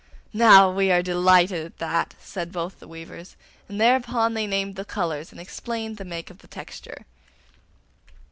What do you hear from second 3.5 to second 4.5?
and thereupon they